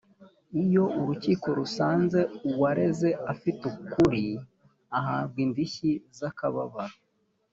[0.63, 2.19] iyo urukiko rusanze
[2.49, 4.25] uwareze afite ukuri
[4.97, 6.97] ahabwa indishyi z’akababaro